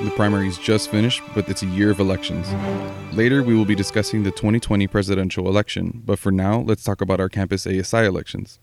The 0.00 0.10
primaries 0.10 0.58
just 0.58 0.92
finished, 0.92 1.22
but 1.34 1.48
it's 1.48 1.64
a 1.64 1.66
year 1.66 1.90
of 1.90 1.98
elections. 1.98 2.46
Later, 3.12 3.42
we 3.42 3.56
will 3.56 3.64
be 3.64 3.74
discussing 3.74 4.22
the 4.22 4.30
2020 4.30 4.86
presidential 4.86 5.48
election, 5.48 6.02
but 6.04 6.20
for 6.20 6.30
now, 6.30 6.60
let's 6.60 6.84
talk 6.84 7.00
about 7.00 7.18
our 7.18 7.28
campus 7.28 7.66
ASI 7.66 8.04
elections. 8.04 8.60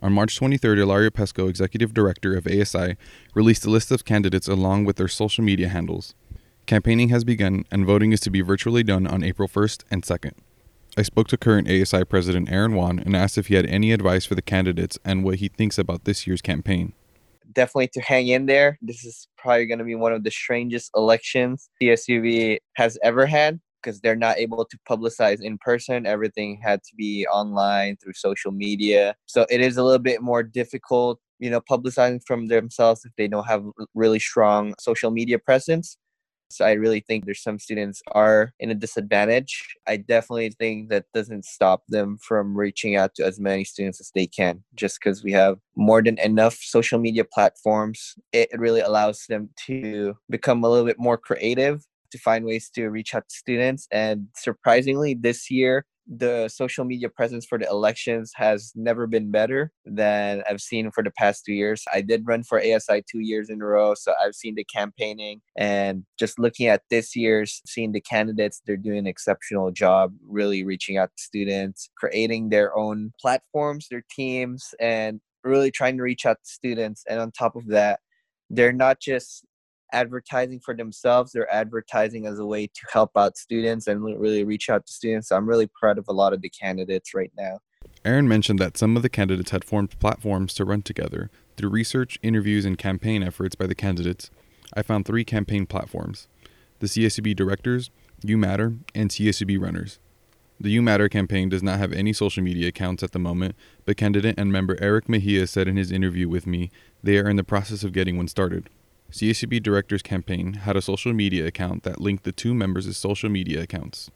On 0.00 0.12
March 0.12 0.38
23rd, 0.38 0.78
Ilaria 0.78 1.10
Pesco, 1.10 1.48
executive 1.48 1.92
director 1.92 2.36
of 2.36 2.46
ASI, 2.46 2.96
released 3.34 3.66
a 3.66 3.70
list 3.70 3.90
of 3.90 4.04
candidates 4.04 4.46
along 4.46 4.84
with 4.84 4.94
their 4.94 5.08
social 5.08 5.42
media 5.42 5.68
handles. 5.68 6.14
Campaigning 6.66 7.08
has 7.08 7.24
begun, 7.24 7.64
and 7.72 7.84
voting 7.84 8.12
is 8.12 8.20
to 8.20 8.30
be 8.30 8.40
virtually 8.40 8.84
done 8.84 9.08
on 9.08 9.24
April 9.24 9.48
1st 9.48 9.82
and 9.90 10.04
2nd. 10.04 10.34
I 10.96 11.02
spoke 11.02 11.26
to 11.28 11.36
current 11.36 11.68
ASI 11.68 12.04
President 12.04 12.48
Aaron 12.48 12.74
Wan 12.76 13.00
and 13.00 13.16
asked 13.16 13.38
if 13.38 13.48
he 13.48 13.54
had 13.56 13.66
any 13.66 13.90
advice 13.90 14.24
for 14.24 14.36
the 14.36 14.42
candidates 14.42 15.00
and 15.04 15.24
what 15.24 15.40
he 15.40 15.48
thinks 15.48 15.78
about 15.78 16.04
this 16.04 16.28
year's 16.28 16.42
campaign 16.42 16.92
definitely 17.52 17.88
to 17.94 18.00
hang 18.00 18.28
in 18.28 18.46
there. 18.46 18.78
This 18.82 19.04
is 19.04 19.28
probably 19.36 19.66
going 19.66 19.78
to 19.78 19.84
be 19.84 19.94
one 19.94 20.12
of 20.12 20.24
the 20.24 20.30
strangest 20.30 20.90
elections 20.94 21.70
CSUB 21.80 22.58
has 22.74 22.98
ever 23.02 23.26
had 23.26 23.60
because 23.82 24.00
they're 24.00 24.16
not 24.16 24.38
able 24.38 24.64
to 24.64 24.78
publicize 24.88 25.40
in 25.40 25.58
person. 25.58 26.06
Everything 26.06 26.60
had 26.62 26.82
to 26.82 26.94
be 26.96 27.26
online 27.28 27.96
through 27.96 28.12
social 28.14 28.52
media. 28.52 29.14
So 29.26 29.46
it 29.50 29.60
is 29.60 29.76
a 29.76 29.82
little 29.82 29.98
bit 29.98 30.22
more 30.22 30.42
difficult, 30.42 31.18
you 31.38 31.50
know, 31.50 31.60
publicizing 31.60 32.20
from 32.26 32.48
themselves 32.48 33.04
if 33.04 33.12
they 33.16 33.28
don't 33.28 33.46
have 33.46 33.64
really 33.94 34.18
strong 34.18 34.74
social 34.78 35.10
media 35.10 35.38
presence. 35.38 35.96
So 36.50 36.64
I 36.64 36.72
really 36.72 37.00
think 37.00 37.24
there's 37.24 37.42
some 37.42 37.58
students 37.58 38.02
are 38.12 38.52
in 38.58 38.70
a 38.70 38.74
disadvantage. 38.74 39.76
I 39.86 39.96
definitely 39.96 40.50
think 40.50 40.88
that 40.90 41.06
doesn't 41.14 41.44
stop 41.44 41.84
them 41.88 42.18
from 42.18 42.56
reaching 42.56 42.96
out 42.96 43.14
to 43.14 43.24
as 43.24 43.38
many 43.38 43.64
students 43.64 44.00
as 44.00 44.10
they 44.14 44.26
can. 44.26 44.62
Just 44.74 44.98
because 44.98 45.22
we 45.22 45.32
have 45.32 45.58
more 45.76 46.02
than 46.02 46.18
enough 46.18 46.54
social 46.56 46.98
media 46.98 47.24
platforms, 47.24 48.16
it 48.32 48.50
really 48.58 48.80
allows 48.80 49.26
them 49.28 49.48
to 49.66 50.14
become 50.28 50.64
a 50.64 50.68
little 50.68 50.86
bit 50.86 50.98
more 50.98 51.16
creative 51.16 51.86
to 52.10 52.18
find 52.18 52.44
ways 52.44 52.68
to 52.70 52.88
reach 52.88 53.14
out 53.14 53.28
to 53.28 53.34
students. 53.36 53.86
And 53.92 54.26
surprisingly, 54.34 55.14
this 55.14 55.50
year 55.50 55.86
the 56.10 56.48
social 56.48 56.84
media 56.84 57.08
presence 57.08 57.46
for 57.46 57.56
the 57.56 57.68
elections 57.68 58.32
has 58.34 58.72
never 58.74 59.06
been 59.06 59.30
better 59.30 59.70
than 59.86 60.42
I've 60.48 60.60
seen 60.60 60.90
for 60.90 61.04
the 61.04 61.12
past 61.12 61.44
two 61.44 61.52
years. 61.52 61.84
I 61.94 62.00
did 62.00 62.26
run 62.26 62.42
for 62.42 62.58
ASI 62.58 63.04
two 63.08 63.20
years 63.20 63.48
in 63.48 63.62
a 63.62 63.64
row, 63.64 63.94
so 63.94 64.12
I've 64.22 64.34
seen 64.34 64.56
the 64.56 64.64
campaigning 64.64 65.40
and 65.56 66.04
just 66.18 66.38
looking 66.38 66.66
at 66.66 66.82
this 66.90 67.14
year's, 67.14 67.62
seeing 67.64 67.92
the 67.92 68.00
candidates, 68.00 68.60
they're 68.66 68.76
doing 68.76 68.98
an 68.98 69.06
exceptional 69.06 69.70
job 69.70 70.12
really 70.28 70.64
reaching 70.64 70.98
out 70.98 71.10
to 71.16 71.22
students, 71.22 71.90
creating 71.96 72.48
their 72.48 72.76
own 72.76 73.12
platforms, 73.20 73.86
their 73.88 74.04
teams, 74.10 74.74
and 74.80 75.20
really 75.44 75.70
trying 75.70 75.96
to 75.96 76.02
reach 76.02 76.26
out 76.26 76.38
to 76.44 76.50
students. 76.50 77.04
And 77.08 77.20
on 77.20 77.30
top 77.30 77.54
of 77.54 77.68
that, 77.68 78.00
they're 78.50 78.72
not 78.72 79.00
just 79.00 79.44
advertising 79.92 80.60
for 80.60 80.74
themselves 80.74 81.32
they're 81.32 81.52
advertising 81.52 82.26
as 82.26 82.38
a 82.38 82.46
way 82.46 82.66
to 82.66 82.82
help 82.92 83.10
out 83.16 83.36
students 83.36 83.86
and 83.86 84.02
really 84.02 84.44
reach 84.44 84.68
out 84.68 84.86
to 84.86 84.92
students 84.92 85.28
so 85.28 85.36
i'm 85.36 85.48
really 85.48 85.68
proud 85.78 85.98
of 85.98 86.06
a 86.08 86.12
lot 86.12 86.32
of 86.32 86.40
the 86.40 86.48
candidates 86.48 87.14
right 87.14 87.32
now. 87.36 87.58
Aaron 88.04 88.28
mentioned 88.28 88.58
that 88.58 88.78
some 88.78 88.96
of 88.96 89.02
the 89.02 89.08
candidates 89.08 89.50
had 89.50 89.64
formed 89.64 89.98
platforms 89.98 90.54
to 90.54 90.64
run 90.64 90.82
together 90.82 91.30
through 91.56 91.70
research 91.70 92.18
interviews 92.22 92.64
and 92.64 92.78
campaign 92.78 93.22
efforts 93.22 93.54
by 93.54 93.66
the 93.66 93.74
candidates. 93.74 94.30
I 94.74 94.82
found 94.82 95.04
three 95.04 95.24
campaign 95.24 95.66
platforms 95.66 96.28
the 96.78 96.86
csub 96.86 97.36
directors 97.36 97.90
you 98.22 98.38
matter 98.38 98.74
and 98.94 99.10
csub 99.10 99.60
runners. 99.60 99.98
The 100.62 100.68
You 100.68 100.82
Matter 100.82 101.08
campaign 101.08 101.48
does 101.48 101.62
not 101.62 101.78
have 101.78 101.90
any 101.90 102.12
social 102.12 102.42
media 102.42 102.68
accounts 102.68 103.02
at 103.02 103.12
the 103.12 103.18
moment, 103.18 103.54
but 103.86 103.96
candidate 103.96 104.34
and 104.38 104.52
member 104.52 104.76
Eric 104.78 105.08
Mejia 105.08 105.46
said 105.46 105.66
in 105.66 105.78
his 105.78 105.90
interview 105.90 106.28
with 106.28 106.46
me 106.46 106.70
they 107.02 107.16
are 107.16 107.30
in 107.30 107.36
the 107.36 107.44
process 107.44 107.82
of 107.82 107.94
getting 107.94 108.18
one 108.18 108.28
started. 108.28 108.68
CSUB 109.12 109.60
Directors 109.62 110.02
Campaign 110.02 110.52
had 110.52 110.76
a 110.76 110.82
social 110.82 111.12
media 111.12 111.44
account 111.44 111.82
that 111.82 112.00
linked 112.00 112.22
the 112.22 112.30
two 112.30 112.54
members' 112.54 112.96
social 112.96 113.28
media 113.28 113.60
accounts. 113.62 114.08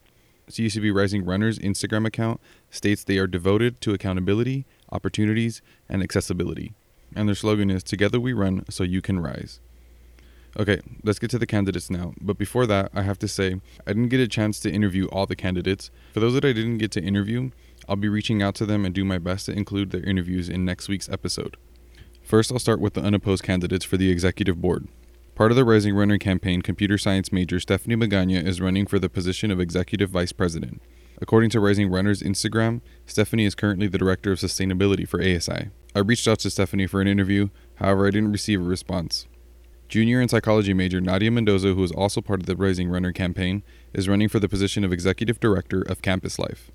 CSUB 0.49 0.95
Rising 0.95 1.25
Runners 1.25 1.59
Instagram 1.59 2.07
account 2.07 2.41
states 2.71 3.03
they 3.03 3.19
are 3.19 3.27
devoted 3.27 3.81
to 3.81 3.93
accountability, 3.93 4.67
opportunities, 4.93 5.63
and 5.89 6.03
accessibility. 6.03 6.75
And 7.17 7.29
their 7.29 7.35
slogan 7.35 7.71
is 7.71 7.83
Together 7.83 8.21
we 8.21 8.33
run 8.33 8.65
so 8.71 8.85
you 8.85 9.03
can 9.03 9.19
rise. 9.19 9.59
Okay, 10.57 10.81
let's 11.03 11.19
get 11.19 11.31
to 11.31 11.39
the 11.39 11.47
candidates 11.47 11.91
now. 11.91 12.15
But 12.21 12.39
before 12.39 12.67
that, 12.67 12.93
I 12.95 13.03
have 13.03 13.19
to 13.21 13.29
say, 13.29 13.61
I 13.87 13.93
didn't 13.93 14.11
get 14.11 14.21
a 14.21 14.29
chance 14.29 14.61
to 14.61 14.71
interview 14.71 15.07
all 15.07 15.27
the 15.27 15.35
candidates. 15.35 15.91
For 16.13 16.21
those 16.21 16.35
that 16.35 16.45
I 16.45 16.53
didn't 16.53 16.79
get 16.79 16.93
to 16.93 17.03
interview, 17.03 17.51
I'll 17.89 17.97
be 17.97 18.09
reaching 18.09 18.43
out 18.43 18.55
to 18.57 18.67
them 18.67 18.85
and 18.85 18.95
do 18.95 19.05
my 19.05 19.19
best 19.19 19.47
to 19.47 19.53
include 19.53 19.91
their 19.91 20.05
interviews 20.05 20.49
in 20.49 20.65
next 20.65 20.89
week's 20.89 21.09
episode. 21.09 21.57
First, 22.25 22.51
I'll 22.51 22.59
start 22.59 22.81
with 22.81 22.95
the 22.95 23.03
unopposed 23.03 23.43
candidates 23.43 23.85
for 23.85 23.99
the 23.99 24.11
executive 24.11 24.61
board. 24.61 24.89
Part 25.35 25.51
of 25.51 25.57
the 25.57 25.65
Rising 25.65 25.95
Runner 25.95 26.17
campaign, 26.17 26.62
computer 26.62 26.97
science 26.97 27.31
major 27.31 27.61
Stephanie 27.61 27.97
Magana 27.97 28.43
is 28.43 28.62
running 28.62 28.87
for 28.87 28.99
the 28.99 29.11
position 29.11 29.51
of 29.51 29.61
executive 29.61 30.09
vice 30.09 30.33
president. 30.33 30.81
According 31.21 31.51
to 31.51 31.61
Rising 31.61 31.91
Runner's 31.91 32.23
Instagram, 32.23 32.81
Stephanie 33.05 33.45
is 33.45 33.55
currently 33.55 33.89
the 33.89 33.99
director 33.99 34.33
of 34.33 34.39
sustainability 34.39 35.07
for 35.07 35.21
ASI. 35.21 35.69
I 35.95 35.99
reached 35.99 36.27
out 36.27 36.39
to 36.41 36.51
Stephanie 36.51 36.87
for 36.87 37.03
an 37.03 37.09
interview, 37.09 37.51
however, 37.75 38.07
I 38.07 38.11
didn't 38.11 38.33
receive 38.33 38.61
a 38.61 38.65
response. 38.65 39.27
Junior 39.89 40.19
and 40.19 40.31
psychology 40.31 40.73
major 40.73 41.03
Nadia 41.03 41.31
Mendoza, 41.31 41.75
who 41.75 41.85
is 41.85 41.93
also 41.93 42.23
part 42.23 42.41
of 42.41 42.47
the 42.47 42.56
Rising 42.56 42.89
Runner 42.89 43.12
campaign, 43.12 43.62
is 43.93 44.09
running 44.09 44.31
for 44.31 44.41
the 44.41 44.49
position 44.49 44.83
of 44.83 44.95
executive 44.95 45.41
director 45.41 45.83
of 45.83 46.01
Campus 46.01 46.39
Life. 46.39 46.71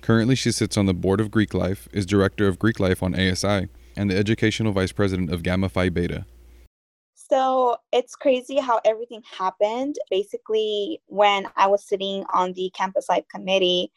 Currently, 0.00 0.36
she 0.36 0.52
sits 0.52 0.78
on 0.78 0.86
the 0.86 0.94
board 0.94 1.20
of 1.20 1.30
Greek 1.30 1.52
Life, 1.52 1.86
is 1.92 2.06
director 2.06 2.48
of 2.48 2.58
Greek 2.58 2.80
Life 2.80 3.02
on 3.02 3.14
ASI, 3.14 3.68
and 3.96 4.10
the 4.10 4.16
educational 4.16 4.72
vice 4.72 4.92
president 4.92 5.32
of 5.32 5.42
Gamma 5.42 5.68
Phi 5.68 5.88
Beta. 5.88 6.26
So 7.14 7.76
it's 7.92 8.14
crazy 8.14 8.58
how 8.58 8.80
everything 8.84 9.22
happened. 9.38 9.96
Basically, 10.10 11.00
when 11.06 11.46
I 11.56 11.66
was 11.66 11.86
sitting 11.86 12.24
on 12.32 12.52
the 12.52 12.70
campus 12.74 13.08
life 13.08 13.24
committee, 13.34 13.90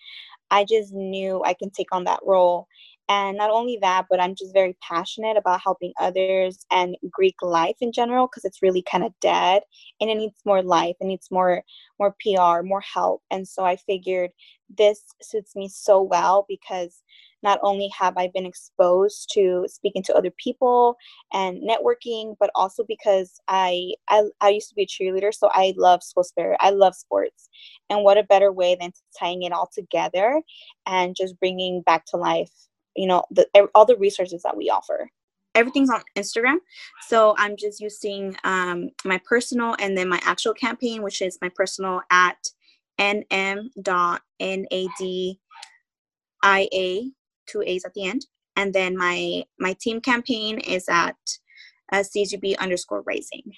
I 0.49 0.65
just 0.65 0.93
knew 0.93 1.43
I 1.43 1.53
can 1.53 1.69
take 1.69 1.93
on 1.93 2.05
that 2.05 2.21
role. 2.25 2.67
And 3.07 3.37
not 3.37 3.49
only 3.49 3.77
that, 3.81 4.05
but 4.09 4.19
I'm 4.19 4.35
just 4.35 4.53
very 4.53 4.77
passionate 4.87 5.35
about 5.35 5.61
helping 5.61 5.93
others 5.99 6.65
and 6.71 6.95
Greek 7.09 7.35
life 7.41 7.75
in 7.81 7.91
general 7.91 8.27
because 8.27 8.45
it's 8.45 8.61
really 8.61 8.83
kind 8.83 9.03
of 9.03 9.19
dead 9.19 9.63
and 9.99 10.11
it 10.11 10.15
needs 10.15 10.39
more 10.45 10.61
life, 10.61 10.95
it 11.01 11.05
needs 11.05 11.29
more 11.31 11.63
more 11.99 12.15
PR, 12.21 12.63
more 12.63 12.81
help. 12.81 13.23
And 13.31 13.47
so 13.47 13.65
I 13.65 13.77
figured 13.77 14.29
this 14.69 15.03
suits 15.21 15.55
me 15.55 15.67
so 15.69 16.01
well 16.03 16.45
because 16.47 17.01
not 17.43 17.59
only 17.63 17.89
have 17.97 18.17
I 18.17 18.29
been 18.33 18.45
exposed 18.45 19.29
to 19.33 19.65
speaking 19.67 20.03
to 20.03 20.15
other 20.15 20.31
people 20.31 20.97
and 21.33 21.61
networking, 21.61 22.35
but 22.39 22.51
also 22.55 22.83
because 22.87 23.39
I, 23.47 23.93
I, 24.09 24.23
I 24.41 24.49
used 24.49 24.69
to 24.69 24.75
be 24.75 24.83
a 24.83 24.87
cheerleader, 24.87 25.33
so 25.33 25.49
I 25.53 25.73
love 25.77 26.03
school 26.03 26.23
spirit. 26.23 26.57
I 26.59 26.71
love 26.71 26.95
sports. 26.95 27.49
And 27.89 28.03
what 28.03 28.17
a 28.17 28.23
better 28.23 28.51
way 28.51 28.75
than 28.79 28.91
tying 29.17 29.43
it 29.43 29.53
all 29.53 29.69
together 29.73 30.41
and 30.85 31.15
just 31.15 31.39
bringing 31.39 31.81
back 31.81 32.05
to 32.07 32.17
life, 32.17 32.51
you 32.95 33.07
know, 33.07 33.23
the, 33.31 33.47
all 33.73 33.85
the 33.85 33.97
resources 33.97 34.43
that 34.43 34.57
we 34.57 34.69
offer 34.69 35.09
everything's 35.55 35.89
on 35.89 36.01
Instagram. 36.15 36.57
So 37.07 37.35
I'm 37.37 37.57
just 37.57 37.81
using 37.81 38.35
um, 38.43 38.91
my 39.03 39.19
personal 39.27 39.75
and 39.79 39.97
then 39.97 40.07
my 40.07 40.19
actual 40.23 40.53
campaign, 40.53 41.01
which 41.01 41.21
is 41.21 41.37
my 41.41 41.49
personal 41.49 42.01
at 42.11 42.37
nm.nadia 42.99 43.75
two 47.49 47.63
A's 47.65 47.85
at 47.85 47.93
the 47.93 48.05
end. 48.05 48.25
And 48.55 48.73
then 48.73 48.97
my 48.97 49.45
my 49.59 49.73
team 49.79 50.01
campaign 50.01 50.59
is 50.59 50.85
at 50.89 51.15
uh, 51.91 51.97
CSUB 51.97 52.57
underscore 52.57 53.01
Rising. 53.01 53.53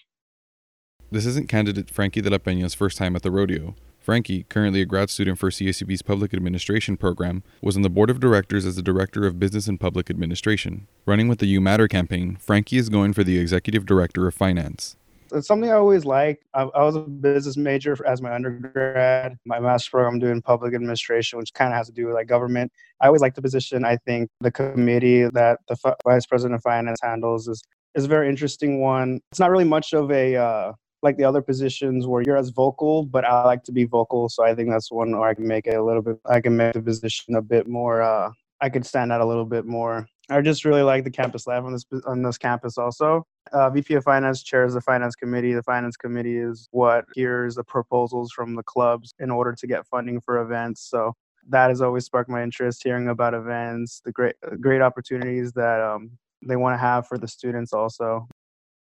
This 1.11 1.25
isn't 1.25 1.49
candidate 1.49 1.89
Frankie 1.89 2.21
de 2.21 2.29
la 2.29 2.37
Peña's 2.37 2.73
first 2.73 2.97
time 2.97 3.15
at 3.15 3.21
the 3.21 3.31
rodeo. 3.31 3.75
Frankie, 3.99 4.43
currently 4.49 4.81
a 4.81 4.85
grad 4.85 5.11
student 5.11 5.37
for 5.37 5.51
CSUB's 5.51 6.01
Public 6.01 6.33
Administration 6.33 6.97
program, 6.97 7.43
was 7.61 7.75
on 7.75 7.83
the 7.83 7.89
board 7.89 8.09
of 8.09 8.19
directors 8.19 8.65
as 8.65 8.75
the 8.75 8.81
Director 8.81 9.27
of 9.27 9.39
Business 9.39 9.67
and 9.67 9.79
Public 9.79 10.09
Administration. 10.09 10.87
Running 11.05 11.27
with 11.27 11.37
the 11.37 11.45
You 11.45 11.61
Matter 11.61 11.87
campaign, 11.87 12.37
Frankie 12.37 12.77
is 12.77 12.89
going 12.89 13.13
for 13.13 13.23
the 13.23 13.37
Executive 13.37 13.85
Director 13.85 14.27
of 14.27 14.33
Finance 14.33 14.95
it's 15.31 15.47
something 15.47 15.69
I 15.69 15.73
always 15.73 16.05
liked. 16.05 16.43
I, 16.53 16.63
I, 16.63 16.83
was 16.83 16.95
a 16.95 17.01
business 17.01 17.57
major 17.57 17.97
as 18.05 18.21
my 18.21 18.33
undergrad. 18.33 19.37
My 19.45 19.59
master's 19.59 19.89
program 19.89 20.13
I'm 20.13 20.19
doing 20.19 20.41
public 20.41 20.73
administration, 20.73 21.39
which 21.39 21.53
kind 21.53 21.71
of 21.71 21.77
has 21.77 21.87
to 21.87 21.93
do 21.93 22.05
with 22.07 22.15
like 22.15 22.27
government. 22.27 22.71
I 23.01 23.07
always 23.07 23.21
like 23.21 23.35
the 23.35 23.41
position. 23.41 23.85
I 23.85 23.97
think 23.97 24.29
the 24.39 24.51
committee 24.51 25.23
that 25.23 25.59
the 25.67 25.77
f- 25.83 25.95
vice 26.03 26.25
president 26.25 26.55
of 26.55 26.63
finance 26.63 26.99
handles 27.01 27.47
is 27.47 27.63
is 27.95 28.05
a 28.05 28.07
very 28.07 28.29
interesting 28.29 28.79
one. 28.79 29.19
It's 29.31 29.39
not 29.39 29.51
really 29.51 29.63
much 29.63 29.93
of 29.93 30.11
a 30.11 30.35
uh, 30.35 30.73
like 31.01 31.17
the 31.17 31.23
other 31.23 31.41
positions 31.41 32.07
where 32.07 32.23
you're 32.25 32.37
as 32.37 32.49
vocal, 32.49 33.05
but 33.05 33.25
I 33.25 33.43
like 33.43 33.63
to 33.63 33.71
be 33.71 33.85
vocal. 33.85 34.29
So 34.29 34.43
I 34.43 34.53
think 34.55 34.69
that's 34.69 34.91
one 34.91 35.11
where 35.11 35.29
I 35.29 35.33
can 35.33 35.47
make 35.47 35.67
it 35.67 35.75
a 35.75 35.83
little 35.83 36.01
bit. 36.01 36.17
I 36.25 36.41
can 36.41 36.55
make 36.55 36.73
the 36.73 36.81
position 36.81 37.35
a 37.35 37.41
bit 37.41 37.67
more. 37.67 38.01
Uh, 38.01 38.31
I 38.61 38.69
could 38.69 38.85
stand 38.85 39.11
out 39.11 39.21
a 39.21 39.25
little 39.25 39.45
bit 39.45 39.65
more. 39.65 40.07
I 40.29 40.39
just 40.41 40.63
really 40.63 40.83
like 40.83 41.03
the 41.03 41.11
campus 41.11 41.47
life 41.47 41.63
on 41.63 41.73
this 41.73 41.85
on 42.05 42.21
this 42.21 42.37
campus. 42.37 42.77
Also, 42.77 43.25
uh, 43.51 43.69
VP 43.69 43.95
of 43.95 44.03
Finance 44.03 44.43
chairs 44.43 44.73
the 44.73 44.81
finance 44.81 45.15
committee. 45.15 45.53
The 45.53 45.63
finance 45.63 45.97
committee 45.97 46.37
is 46.37 46.67
what 46.71 47.05
hears 47.13 47.55
the 47.55 47.63
proposals 47.63 48.31
from 48.31 48.55
the 48.55 48.63
clubs 48.63 49.13
in 49.19 49.29
order 49.29 49.53
to 49.53 49.67
get 49.67 49.85
funding 49.87 50.21
for 50.21 50.41
events. 50.41 50.87
So 50.89 51.13
that 51.49 51.69
has 51.69 51.81
always 51.81 52.05
sparked 52.05 52.29
my 52.29 52.43
interest, 52.43 52.83
hearing 52.83 53.09
about 53.09 53.33
events, 53.33 54.01
the 54.05 54.11
great 54.11 54.35
great 54.59 54.81
opportunities 54.81 55.51
that 55.53 55.81
um, 55.81 56.11
they 56.45 56.55
want 56.55 56.73
to 56.73 56.77
have 56.77 57.07
for 57.07 57.17
the 57.17 57.27
students. 57.27 57.73
Also, 57.73 58.27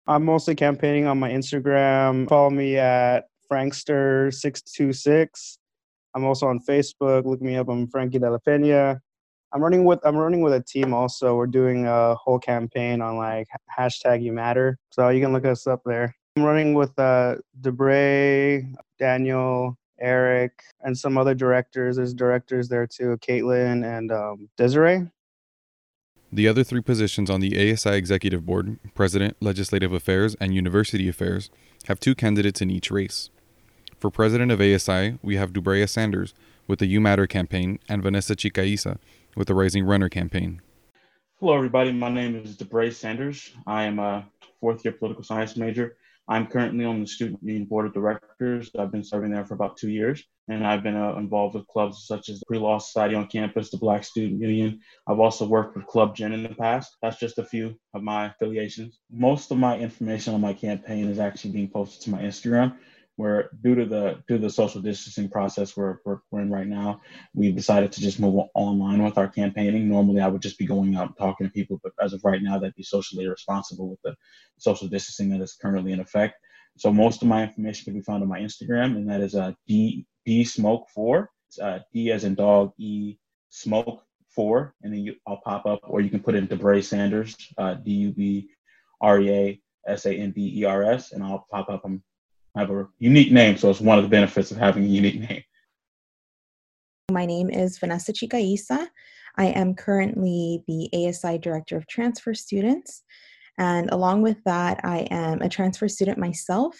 I'm 0.07 0.25
mostly 0.25 0.55
campaigning 0.55 1.07
on 1.07 1.19
my 1.19 1.31
Instagram. 1.31 2.29
Follow 2.29 2.49
me 2.49 2.77
at 2.77 3.25
Frankster626. 3.51 5.57
I'm 6.15 6.25
also 6.25 6.47
on 6.47 6.59
Facebook. 6.59 7.25
Look 7.25 7.41
me 7.41 7.55
up. 7.55 7.69
I'm 7.69 7.87
Frankie 7.87 8.19
De 8.19 8.29
La 8.29 8.37
Pena. 8.37 9.01
I'm 9.53 9.61
running 9.61 9.85
with 9.85 9.99
I'm 10.03 10.17
running 10.17 10.41
with 10.41 10.53
a 10.53 10.61
team 10.61 10.93
also. 10.93 11.35
We're 11.35 11.45
doing 11.45 11.85
a 11.85 12.15
whole 12.15 12.39
campaign 12.39 13.01
on 13.01 13.17
like 13.17 13.47
hashtag 13.77 14.23
You 14.23 14.33
Matter. 14.33 14.79
So 14.89 15.09
you 15.09 15.21
can 15.21 15.31
look 15.31 15.45
us 15.45 15.67
up 15.67 15.81
there. 15.85 16.15
I'm 16.35 16.43
running 16.43 16.73
with 16.73 16.97
uh, 16.97 17.35
Dubrea, 17.61 18.73
Daniel, 18.97 19.77
Eric, 19.99 20.63
and 20.81 20.97
some 20.97 21.19
other 21.19 21.35
directors. 21.35 21.97
There's 21.97 22.15
directors 22.15 22.67
there 22.67 22.87
too, 22.87 23.17
Caitlin 23.17 23.85
and 23.85 24.11
um, 24.11 24.49
Desiree. 24.57 25.07
The 26.31 26.47
other 26.47 26.63
three 26.63 26.81
positions 26.81 27.29
on 27.29 27.41
the 27.41 27.71
ASI 27.71 27.91
Executive 27.91 28.43
Board, 28.43 28.79
President, 28.95 29.37
Legislative 29.39 29.93
Affairs, 29.93 30.35
and 30.39 30.55
University 30.55 31.07
Affairs, 31.07 31.51
have 31.85 31.99
two 31.99 32.15
candidates 32.15 32.59
in 32.59 32.71
each 32.71 32.89
race. 32.89 33.29
For 33.99 34.09
President 34.09 34.51
of 34.51 34.59
ASI, 34.59 35.19
we 35.21 35.35
have 35.35 35.53
Dubrea 35.53 35.87
Sanders 35.87 36.33
with 36.67 36.79
the 36.79 36.87
You 36.87 36.99
Matter 36.99 37.27
campaign 37.27 37.77
and 37.87 38.01
Vanessa 38.01 38.35
Chicaiza 38.35 38.97
with 39.35 39.47
the 39.47 39.55
Rising 39.55 39.85
Runner 39.85 40.09
campaign. 40.09 40.61
Hello, 41.39 41.55
everybody. 41.55 41.91
My 41.91 42.09
name 42.09 42.35
is 42.35 42.57
Dubrea 42.57 42.93
Sanders. 42.93 43.51
I 43.67 43.83
am 43.83 43.99
a 43.99 44.25
fourth 44.59 44.83
year 44.85 44.93
political 44.93 45.23
science 45.23 45.57
major 45.57 45.97
I'm 46.27 46.47
currently 46.47 46.85
on 46.85 47.01
the 47.01 47.07
Student 47.07 47.43
Union 47.43 47.65
Board 47.65 47.85
of 47.85 47.93
Directors. 47.93 48.71
I've 48.79 48.91
been 48.91 49.03
serving 49.03 49.31
there 49.31 49.45
for 49.45 49.55
about 49.55 49.75
two 49.75 49.89
years, 49.89 50.23
and 50.47 50.65
I've 50.65 50.81
been 50.81 50.95
uh, 50.95 51.15
involved 51.15 51.55
with 51.55 51.67
clubs 51.67 52.05
such 52.07 52.29
as 52.29 52.39
the 52.39 52.45
Pre-Law 52.45 52.77
Society 52.79 53.15
on 53.15 53.27
campus, 53.27 53.69
the 53.69 53.77
Black 53.77 54.05
Student 54.05 54.41
Union. 54.41 54.79
I've 55.05 55.19
also 55.19 55.45
worked 55.45 55.75
with 55.75 55.85
Club 55.85 56.15
Gen 56.15 56.31
in 56.31 56.43
the 56.43 56.55
past. 56.55 56.95
That's 57.01 57.19
just 57.19 57.39
a 57.39 57.45
few 57.45 57.77
of 57.93 58.03
my 58.03 58.27
affiliations. 58.27 58.99
Most 59.11 59.51
of 59.51 59.57
my 59.57 59.77
information 59.77 60.33
on 60.33 60.39
my 60.39 60.53
campaign 60.53 61.09
is 61.09 61.19
actually 61.19 61.51
being 61.51 61.69
posted 61.69 62.03
to 62.03 62.11
my 62.11 62.21
Instagram, 62.21 62.77
where 63.15 63.49
due 63.63 63.75
to 63.75 63.85
the 63.85 64.23
due 64.27 64.37
to 64.37 64.41
the 64.41 64.49
social 64.49 64.81
distancing 64.81 65.29
process 65.29 65.77
we're, 65.77 65.97
we're, 66.03 66.19
we're 66.31 66.41
in 66.41 66.51
right 66.51 66.67
now, 66.67 67.01
we've 67.35 67.55
decided 67.55 67.91
to 67.91 68.01
just 68.01 68.19
move 68.19 68.47
online 68.55 69.03
with 69.03 69.17
our 69.17 69.27
campaigning. 69.27 69.87
Normally, 69.87 70.21
I 70.21 70.27
would 70.27 70.41
just 70.41 70.57
be 70.57 70.65
going 70.65 70.95
out 70.95 71.07
and 71.07 71.17
talking 71.17 71.45
to 71.47 71.53
people, 71.53 71.79
but 71.83 71.93
as 72.03 72.13
of 72.13 72.21
right 72.23 72.41
now, 72.41 72.57
that'd 72.57 72.75
be 72.75 72.83
socially 72.83 73.25
irresponsible 73.25 73.89
with 73.89 74.01
the 74.03 74.15
social 74.57 74.87
distancing 74.87 75.29
that 75.29 75.43
is 75.43 75.57
currently 75.61 75.91
in 75.91 75.99
effect. 75.99 76.35
So 76.77 76.91
most 76.91 77.21
of 77.21 77.27
my 77.27 77.43
information 77.43 77.85
can 77.85 77.93
be 77.93 78.01
found 78.01 78.23
on 78.23 78.29
my 78.29 78.39
Instagram, 78.39 78.95
and 78.95 79.09
that 79.09 79.21
is 79.21 79.35
uh, 79.35 79.53
D 79.67 80.07
D 80.25 80.43
Smoke 80.43 80.87
Four. 80.89 81.29
It's, 81.49 81.59
uh, 81.59 81.79
D 81.93 82.11
as 82.11 82.23
in 82.23 82.33
dog, 82.33 82.73
E 82.79 83.17
Smoke 83.49 84.03
Four, 84.29 84.73
and 84.81 84.91
then 84.91 85.01
you, 85.01 85.15
I'll 85.27 85.41
pop 85.45 85.67
up, 85.67 85.81
or 85.83 86.01
you 86.01 86.09
can 86.09 86.21
put 86.21 86.33
in 86.33 86.47
Dubrea 86.47 86.83
Sanders, 86.83 87.35
uh, 87.59 87.75
D 87.75 87.91
U 87.91 88.11
B 88.11 88.49
R 88.99 89.19
E 89.19 89.29
A 89.29 89.61
S 89.85 90.07
A 90.07 90.13
N 90.15 90.31
D 90.31 90.61
E 90.61 90.63
R 90.63 90.83
S, 90.83 91.11
and 91.11 91.21
I'll 91.23 91.45
pop 91.51 91.69
up. 91.69 91.81
I'm 91.85 92.01
I 92.55 92.59
have 92.59 92.69
a 92.69 92.87
unique 92.99 93.31
name, 93.31 93.57
so 93.57 93.69
it's 93.69 93.81
one 93.81 93.97
of 93.97 94.03
the 94.03 94.09
benefits 94.09 94.51
of 94.51 94.57
having 94.57 94.83
a 94.83 94.87
unique 94.87 95.19
name. 95.19 95.43
My 97.11 97.25
name 97.25 97.49
is 97.49 97.79
Vanessa 97.79 98.13
Chicaiza. 98.13 98.87
I 99.37 99.45
am 99.47 99.73
currently 99.73 100.63
the 100.67 100.89
ASI 100.93 101.39
Director 101.39 101.77
of 101.77 101.87
Transfer 101.87 102.35
Students. 102.35 103.03
And 103.57 103.89
along 103.89 104.21
with 104.21 104.37
that, 104.45 104.81
I 104.83 105.07
am 105.09 105.41
a 105.41 105.49
transfer 105.49 105.87
student 105.87 106.19
myself. 106.19 106.77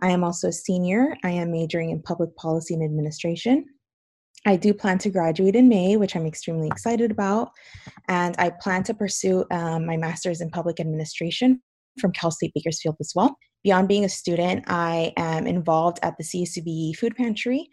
I 0.00 0.10
am 0.10 0.24
also 0.24 0.48
a 0.48 0.52
senior. 0.52 1.16
I 1.24 1.30
am 1.30 1.52
majoring 1.52 1.90
in 1.90 2.02
public 2.02 2.34
policy 2.36 2.74
and 2.74 2.82
administration. 2.82 3.66
I 4.46 4.56
do 4.56 4.74
plan 4.74 4.98
to 4.98 5.10
graduate 5.10 5.56
in 5.56 5.68
May, 5.68 5.96
which 5.96 6.16
I'm 6.16 6.26
extremely 6.26 6.66
excited 6.66 7.12
about. 7.12 7.50
And 8.08 8.34
I 8.38 8.50
plan 8.50 8.82
to 8.84 8.94
pursue 8.94 9.44
um, 9.52 9.86
my 9.86 9.96
master's 9.96 10.40
in 10.40 10.50
public 10.50 10.80
administration 10.80 11.62
from 11.98 12.12
Cal 12.12 12.30
State 12.30 12.52
Bakersfield 12.54 12.96
as 13.00 13.12
well. 13.14 13.36
Beyond 13.62 13.88
being 13.88 14.04
a 14.04 14.08
student, 14.08 14.64
I 14.66 15.12
am 15.16 15.46
involved 15.46 15.98
at 16.02 16.16
the 16.18 16.24
CSUB 16.24 16.96
Food 16.96 17.16
Pantry, 17.16 17.68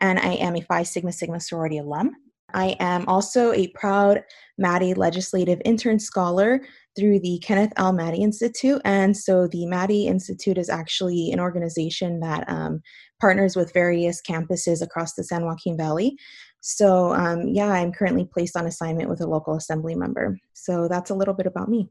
and 0.00 0.18
I 0.18 0.34
am 0.34 0.56
a 0.56 0.60
Phi 0.62 0.82
Sigma 0.84 1.12
Sigma 1.12 1.40
sorority 1.40 1.78
alum. 1.78 2.14
I 2.54 2.76
am 2.80 3.06
also 3.08 3.52
a 3.52 3.68
proud 3.68 4.22
Maddy 4.56 4.94
Legislative 4.94 5.60
Intern 5.64 5.98
Scholar 5.98 6.60
through 6.98 7.20
the 7.20 7.38
Kenneth 7.44 7.72
L. 7.76 7.92
Maddy 7.92 8.22
Institute. 8.22 8.80
And 8.84 9.16
so 9.16 9.46
the 9.46 9.66
Maddy 9.66 10.06
Institute 10.06 10.58
is 10.58 10.70
actually 10.70 11.30
an 11.30 11.40
organization 11.40 12.20
that 12.20 12.48
um, 12.48 12.80
partners 13.20 13.54
with 13.54 13.72
various 13.74 14.22
campuses 14.22 14.82
across 14.82 15.14
the 15.14 15.24
San 15.24 15.44
Joaquin 15.44 15.76
Valley. 15.76 16.16
So, 16.60 17.12
um, 17.12 17.48
yeah, 17.48 17.70
I'm 17.70 17.92
currently 17.92 18.28
placed 18.32 18.56
on 18.56 18.66
assignment 18.66 19.08
with 19.08 19.20
a 19.20 19.26
local 19.26 19.54
assembly 19.54 19.94
member. 19.94 20.38
So, 20.54 20.88
that's 20.88 21.10
a 21.10 21.14
little 21.14 21.34
bit 21.34 21.46
about 21.46 21.68
me. 21.68 21.88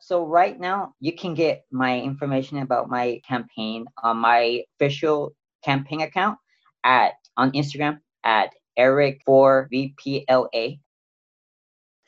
So 0.00 0.26
right 0.26 0.58
now, 0.58 0.94
you 1.00 1.14
can 1.14 1.34
get 1.34 1.64
my 1.70 2.00
information 2.00 2.58
about 2.58 2.88
my 2.88 3.20
campaign 3.26 3.86
on 4.02 4.18
my 4.18 4.62
official 4.76 5.34
campaign 5.64 6.02
account 6.02 6.38
at 6.84 7.12
on 7.36 7.52
Instagram 7.52 8.00
at 8.24 8.50
Eric4VPLA. 8.78 10.78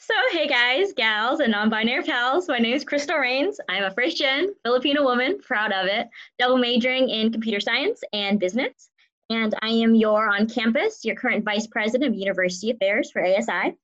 So, 0.09 0.15
hey 0.31 0.47
guys, 0.47 0.95
gals, 0.95 1.41
and 1.41 1.53
non 1.53 1.69
binary 1.69 2.03
pals. 2.03 2.49
My 2.49 2.57
name 2.57 2.73
is 2.73 2.83
Crystal 2.83 3.19
Rains. 3.19 3.61
I'm 3.69 3.85
a 3.85 3.91
first 3.91 4.17
gen 4.17 4.55
Filipino 4.65 5.05
woman, 5.05 5.39
proud 5.39 5.71
of 5.71 5.85
it, 5.85 6.09
double 6.39 6.57
majoring 6.57 7.11
in 7.11 7.31
computer 7.31 7.61
science 7.61 8.01
and 8.15 8.41
business. 8.41 8.89
And 9.29 9.55
I 9.61 9.69
am 9.69 9.95
your 9.95 10.31
on 10.31 10.49
campus, 10.49 11.05
your 11.05 11.15
current 11.15 11.45
vice 11.45 11.67
president 11.67 12.11
of 12.11 12.19
university 12.19 12.71
affairs 12.71 13.11
for 13.11 13.23
ASI, 13.23 13.77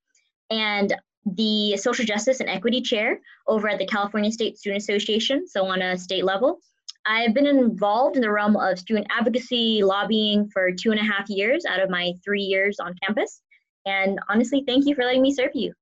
and 0.49 0.95
the 1.27 1.77
social 1.77 2.07
justice 2.07 2.41
and 2.41 2.49
equity 2.49 2.81
chair 2.81 3.21
over 3.47 3.69
at 3.69 3.79
the 3.79 3.87
California 3.87 4.33
State 4.33 4.57
Student 4.57 4.83
Association, 4.83 5.47
so 5.47 5.67
on 5.67 5.83
a 5.83 5.99
state 5.99 6.25
level. 6.25 6.59
I've 7.05 7.35
been 7.35 7.47
involved 7.47 8.17
in 8.17 8.23
the 8.23 8.31
realm 8.31 8.57
of 8.57 8.79
student 8.79 9.09
advocacy 9.11 9.83
lobbying 9.83 10.49
for 10.49 10.73
two 10.73 10.91
and 10.91 10.99
a 10.99 11.05
half 11.05 11.29
years 11.29 11.67
out 11.67 11.81
of 11.81 11.91
my 11.91 12.15
three 12.25 12.45
years 12.45 12.81
on 12.81 12.95
campus. 13.05 13.43
And 13.85 14.19
honestly, 14.31 14.65
thank 14.67 14.87
you 14.87 14.95
for 14.95 15.05
letting 15.05 15.21
me 15.21 15.35
serve 15.35 15.51
you. 15.53 15.75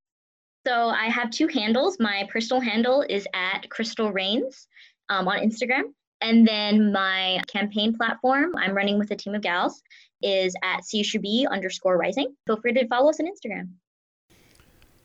So 0.66 0.88
I 0.88 1.06
have 1.06 1.30
two 1.30 1.48
handles. 1.48 1.98
My 1.98 2.28
personal 2.30 2.60
handle 2.60 3.04
is 3.08 3.26
at 3.34 3.68
Crystal 3.68 4.12
Rains 4.12 4.68
um, 5.08 5.26
on 5.26 5.38
Instagram. 5.38 5.92
And 6.20 6.46
then 6.46 6.92
my 6.92 7.40
campaign 7.48 7.96
platform, 7.96 8.52
I'm 8.56 8.74
running 8.74 8.98
with 8.98 9.10
a 9.10 9.16
team 9.16 9.34
of 9.34 9.42
gals, 9.42 9.82
is 10.22 10.54
at 10.62 10.82
CSUB 10.82 11.48
underscore 11.50 11.98
rising. 11.98 12.34
Feel 12.46 12.60
free 12.60 12.72
to 12.74 12.86
follow 12.86 13.10
us 13.10 13.18
on 13.18 13.26
Instagram. 13.26 13.70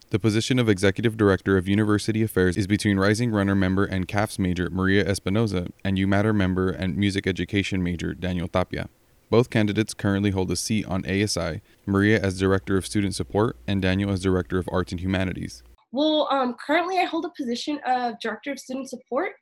The 0.09 0.19
position 0.19 0.57
of 0.59 0.69
Executive 0.69 1.17
Director 1.17 1.57
of 1.57 1.67
University 1.67 2.23
Affairs 2.23 2.55
is 2.55 2.67
between 2.67 2.97
Rising 2.97 3.31
Runner 3.31 3.55
member 3.55 3.83
and 3.83 4.07
CAFS 4.07 4.39
major 4.39 4.69
Maria 4.69 5.03
Espinoza 5.03 5.69
and 5.83 5.97
You 5.97 6.07
Matter 6.07 6.31
member 6.31 6.69
and 6.69 6.95
Music 6.95 7.27
Education 7.27 7.83
major 7.83 8.13
Daniel 8.13 8.47
Tapia. 8.47 8.87
Both 9.29 9.49
candidates 9.49 9.93
currently 9.93 10.31
hold 10.31 10.49
a 10.51 10.55
seat 10.55 10.85
on 10.85 11.05
ASI, 11.05 11.61
Maria 11.85 12.19
as 12.21 12.39
Director 12.39 12.77
of 12.77 12.85
Student 12.85 13.13
Support 13.13 13.57
and 13.67 13.81
Daniel 13.81 14.11
as 14.11 14.21
Director 14.21 14.57
of 14.57 14.69
Arts 14.71 14.93
and 14.93 15.01
Humanities. 15.01 15.63
Well, 15.91 16.27
um, 16.31 16.55
currently 16.65 16.99
I 16.99 17.03
hold 17.03 17.25
a 17.25 17.31
position 17.35 17.79
of 17.85 18.19
Director 18.21 18.53
of 18.53 18.59
Student 18.59 18.89
Support, 18.89 19.33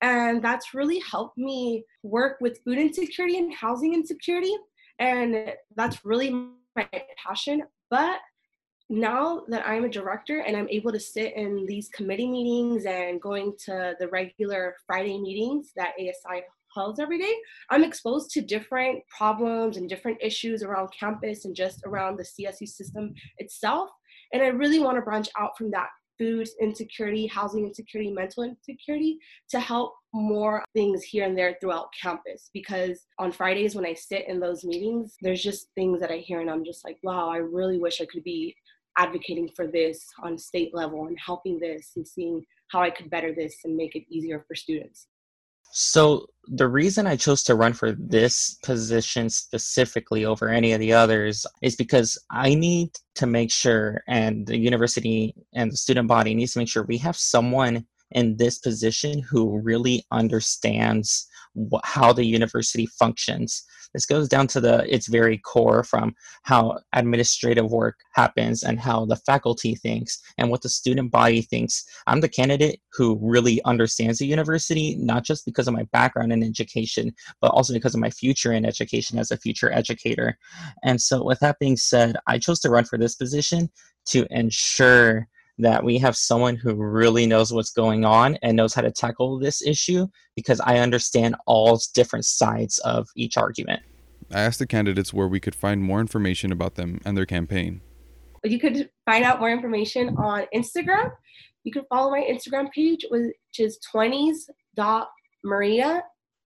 and 0.00 0.42
that's 0.42 0.72
really 0.72 1.00
helped 1.00 1.36
me 1.36 1.84
work 2.02 2.38
with 2.40 2.60
food 2.64 2.78
insecurity 2.78 3.38
and 3.38 3.52
housing 3.52 3.92
insecurity, 3.92 4.54
and 4.98 5.52
that's 5.74 6.04
really 6.04 6.30
my 6.74 6.88
passion. 7.22 7.62
But 7.90 8.20
now 8.88 9.42
that 9.48 9.66
I'm 9.66 9.84
a 9.84 9.88
director 9.88 10.40
and 10.40 10.56
I'm 10.56 10.68
able 10.68 10.92
to 10.92 11.00
sit 11.00 11.34
in 11.34 11.66
these 11.66 11.88
committee 11.88 12.28
meetings 12.28 12.84
and 12.84 13.20
going 13.20 13.54
to 13.64 13.94
the 13.98 14.08
regular 14.08 14.76
Friday 14.86 15.18
meetings 15.18 15.72
that 15.76 15.94
ASI 15.98 16.42
every 17.00 17.18
day, 17.18 17.34
I'm 17.70 17.84
exposed 17.84 18.30
to 18.30 18.40
different 18.40 19.02
problems 19.08 19.76
and 19.76 19.88
different 19.88 20.18
issues 20.20 20.62
around 20.62 20.88
campus 20.98 21.44
and 21.44 21.54
just 21.54 21.82
around 21.84 22.18
the 22.18 22.24
CSU 22.24 22.68
system 22.68 23.14
itself. 23.38 23.90
And 24.32 24.42
I 24.42 24.48
really 24.48 24.80
want 24.80 24.96
to 24.96 25.02
branch 25.02 25.28
out 25.38 25.56
from 25.56 25.70
that 25.70 25.88
food 26.18 26.48
insecurity, 26.60 27.26
housing 27.26 27.66
insecurity, 27.66 28.10
mental 28.10 28.42
insecurity 28.42 29.18
to 29.50 29.60
help 29.60 29.94
more 30.12 30.64
things 30.72 31.02
here 31.02 31.24
and 31.24 31.36
there 31.36 31.56
throughout 31.60 31.88
campus. 32.00 32.50
Because 32.52 33.06
on 33.18 33.32
Fridays, 33.32 33.74
when 33.74 33.86
I 33.86 33.94
sit 33.94 34.28
in 34.28 34.40
those 34.40 34.64
meetings, 34.64 35.16
there's 35.20 35.42
just 35.42 35.68
things 35.74 36.00
that 36.00 36.10
I 36.10 36.18
hear 36.18 36.40
and 36.40 36.50
I'm 36.50 36.64
just 36.64 36.84
like, 36.84 36.98
wow, 37.02 37.28
I 37.28 37.38
really 37.38 37.78
wish 37.78 38.00
I 38.00 38.06
could 38.06 38.24
be 38.24 38.54
advocating 38.98 39.50
for 39.54 39.66
this 39.66 40.06
on 40.22 40.38
state 40.38 40.74
level 40.74 41.06
and 41.06 41.18
helping 41.18 41.58
this 41.58 41.92
and 41.96 42.06
seeing 42.06 42.44
how 42.68 42.80
I 42.80 42.90
could 42.90 43.10
better 43.10 43.34
this 43.34 43.58
and 43.64 43.76
make 43.76 43.94
it 43.94 44.04
easier 44.08 44.44
for 44.48 44.54
students. 44.54 45.08
So 45.78 46.24
the 46.48 46.68
reason 46.68 47.06
I 47.06 47.16
chose 47.16 47.42
to 47.42 47.54
run 47.54 47.74
for 47.74 47.92
this 47.92 48.56
position 48.64 49.28
specifically 49.28 50.24
over 50.24 50.48
any 50.48 50.72
of 50.72 50.80
the 50.80 50.94
others 50.94 51.44
is 51.60 51.76
because 51.76 52.16
I 52.30 52.54
need 52.54 52.92
to 53.16 53.26
make 53.26 53.52
sure, 53.52 54.02
and 54.08 54.46
the 54.46 54.56
university 54.56 55.34
and 55.54 55.70
the 55.70 55.76
student 55.76 56.08
body 56.08 56.34
needs 56.34 56.54
to 56.54 56.60
make 56.60 56.68
sure 56.68 56.84
we 56.84 56.96
have 56.98 57.14
someone 57.14 57.84
in 58.12 58.36
this 58.36 58.58
position 58.58 59.20
who 59.20 59.58
really 59.60 60.04
understands 60.10 61.26
wh- 61.56 61.84
how 61.84 62.12
the 62.12 62.24
university 62.24 62.86
functions. 62.86 63.64
This 63.94 64.06
goes 64.06 64.28
down 64.28 64.46
to 64.48 64.60
the 64.60 64.84
its 64.92 65.06
very 65.06 65.38
core 65.38 65.82
from 65.82 66.14
how 66.42 66.80
administrative 66.92 67.70
work 67.70 67.96
happens 68.12 68.62
and 68.62 68.78
how 68.78 69.06
the 69.06 69.16
faculty 69.16 69.74
thinks 69.74 70.20
and 70.38 70.50
what 70.50 70.62
the 70.62 70.68
student 70.68 71.10
body 71.10 71.42
thinks. 71.42 71.84
I'm 72.06 72.20
the 72.20 72.28
candidate 72.28 72.80
who 72.92 73.18
really 73.22 73.62
understands 73.64 74.18
the 74.18 74.26
university, 74.26 74.96
not 74.96 75.24
just 75.24 75.46
because 75.46 75.66
of 75.66 75.74
my 75.74 75.84
background 75.92 76.32
in 76.32 76.42
education, 76.42 77.14
but 77.40 77.52
also 77.52 77.72
because 77.72 77.94
of 77.94 78.00
my 78.00 78.10
future 78.10 78.52
in 78.52 78.66
education 78.66 79.18
as 79.18 79.30
a 79.30 79.38
future 79.38 79.72
educator. 79.72 80.36
And 80.82 81.00
so, 81.00 81.24
with 81.24 81.40
that 81.40 81.58
being 81.58 81.76
said, 81.76 82.16
I 82.26 82.38
chose 82.38 82.60
to 82.60 82.70
run 82.70 82.84
for 82.84 82.98
this 82.98 83.14
position 83.14 83.70
to 84.06 84.26
ensure 84.30 85.28
that 85.58 85.82
we 85.82 85.98
have 85.98 86.16
someone 86.16 86.56
who 86.56 86.74
really 86.74 87.26
knows 87.26 87.52
what's 87.52 87.70
going 87.70 88.04
on 88.04 88.36
and 88.42 88.56
knows 88.56 88.74
how 88.74 88.82
to 88.82 88.90
tackle 88.90 89.38
this 89.38 89.62
issue 89.62 90.06
because 90.34 90.60
I 90.60 90.78
understand 90.78 91.36
all 91.46 91.80
different 91.94 92.26
sides 92.26 92.78
of 92.80 93.08
each 93.16 93.36
argument. 93.36 93.82
I 94.32 94.40
asked 94.40 94.58
the 94.58 94.66
candidates 94.66 95.14
where 95.14 95.28
we 95.28 95.38
could 95.40 95.54
find 95.54 95.82
more 95.82 96.00
information 96.00 96.52
about 96.52 96.74
them 96.74 97.00
and 97.04 97.16
their 97.16 97.26
campaign. 97.26 97.80
You 98.44 98.58
could 98.58 98.90
find 99.06 99.24
out 99.24 99.40
more 99.40 99.50
information 99.50 100.14
on 100.16 100.44
Instagram. 100.54 101.12
You 101.64 101.72
can 101.72 101.84
follow 101.88 102.10
my 102.10 102.20
Instagram 102.20 102.70
page, 102.70 103.06
which 103.10 103.32
is 103.58 103.78
20s.maria. 103.94 106.02